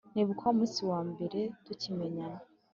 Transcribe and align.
nibuka 0.13 0.43
wa 0.47 0.53
munsi 0.57 0.81
wa 0.91 0.99
mbere 1.09 1.39
tukimenyana 1.65 2.43